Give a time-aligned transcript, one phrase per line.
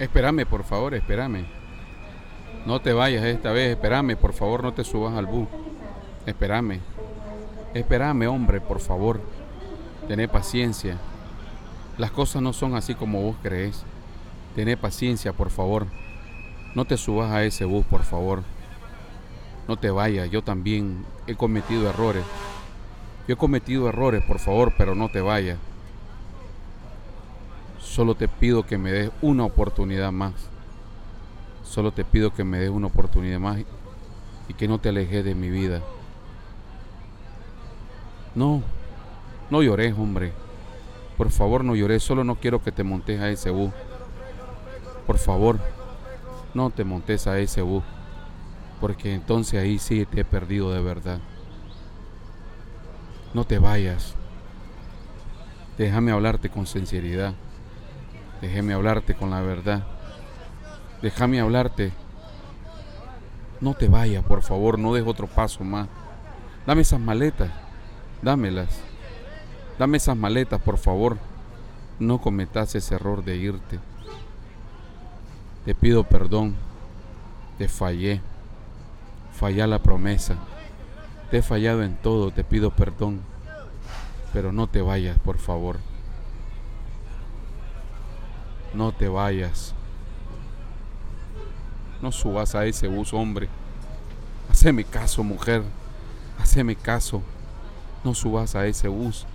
[0.00, 1.44] Espérame, por favor, espérame.
[2.64, 5.46] No te vayas esta vez, espérame, por favor, no te subas al bus.
[6.24, 6.80] Espérame.
[7.74, 9.20] Espérame, hombre, por favor.
[10.08, 10.96] Tené paciencia.
[11.98, 13.84] Las cosas no son así como vos crees.
[14.56, 15.86] Tené paciencia, por favor.
[16.74, 18.42] No te subas a ese bus, por favor.
[19.68, 22.24] No te vayas, yo también he cometido errores.
[23.28, 25.58] Yo he cometido errores, por favor, pero no te vayas.
[28.00, 30.32] Solo te pido que me des una oportunidad más.
[31.62, 33.58] Solo te pido que me des una oportunidad más
[34.48, 35.82] y que no te alejes de mi vida.
[38.34, 38.62] No,
[39.50, 40.32] no llores, hombre.
[41.18, 42.02] Por favor, no llores.
[42.02, 43.70] Solo no quiero que te montes a ese bus.
[45.06, 45.58] Por favor,
[46.54, 47.84] no te montes a ese bus.
[48.80, 51.18] Porque entonces ahí sí te he perdido de verdad.
[53.34, 54.14] No te vayas.
[55.76, 57.34] Déjame hablarte con sinceridad.
[58.40, 59.84] Déjame hablarte con la verdad.
[61.02, 61.92] Déjame hablarte.
[63.60, 65.88] No te vayas, por favor, no des otro paso más.
[66.66, 67.50] Dame esas maletas.
[68.22, 68.80] Dámelas.
[69.78, 71.18] Dame esas maletas, por favor.
[71.98, 73.78] No cometas ese error de irte.
[75.64, 76.54] Te pido perdón.
[77.58, 78.22] Te fallé.
[79.32, 80.36] Fallé la promesa.
[81.30, 83.20] Te he fallado en todo, te pido perdón.
[84.32, 85.78] Pero no te vayas, por favor.
[88.72, 89.74] No te vayas.
[92.00, 93.48] No subas a ese bus, hombre.
[94.48, 95.62] Haceme caso, mujer.
[96.38, 97.22] Haceme caso.
[98.04, 99.26] No subas a ese bus.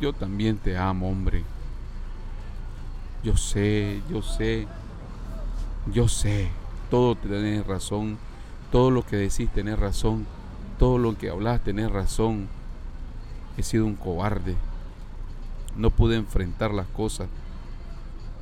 [0.00, 1.44] Yo también te amo, hombre.
[3.22, 4.66] Yo sé, yo sé.
[5.86, 6.50] Yo sé.
[6.90, 8.18] Todo tenés razón.
[8.70, 10.26] Todo lo que decís tenés razón.
[10.78, 12.48] Todo lo que hablas tenés razón.
[13.56, 14.56] He sido un cobarde.
[15.76, 17.28] No pude enfrentar las cosas.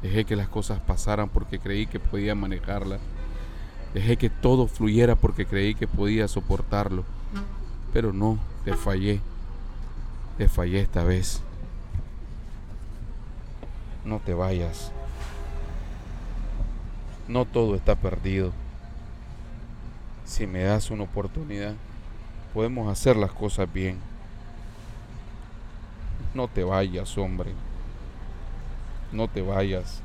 [0.02, 3.00] Dejé que las cosas pasaran porque creí que podía manejarlas.
[3.94, 7.04] Dejé que todo fluyera porque creí que podía soportarlo.
[7.92, 9.20] Pero no, te fallé.
[10.38, 11.42] Te fallé esta vez.
[14.04, 14.90] No te vayas.
[17.28, 18.52] No todo está perdido.
[20.24, 21.74] Si me das una oportunidad,
[22.54, 23.98] podemos hacer las cosas bien.
[26.34, 27.52] No te vayas, hombre.
[29.12, 30.00] No te vayas.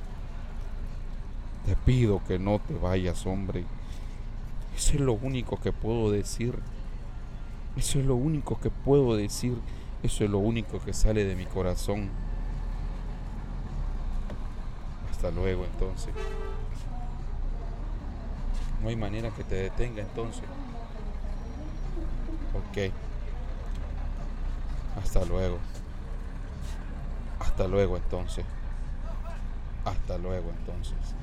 [1.65, 3.63] Te pido que no te vayas, hombre.
[4.75, 6.59] Eso es lo único que puedo decir.
[7.77, 9.57] Eso es lo único que puedo decir.
[10.03, 12.09] Eso es lo único que sale de mi corazón.
[15.11, 16.13] Hasta luego entonces.
[18.83, 20.44] No hay manera que te detenga entonces.
[22.53, 22.91] Ok.
[25.01, 25.57] Hasta luego.
[27.57, 28.45] Hasta luego entonces.
[29.84, 31.18] Hasta luego entonces.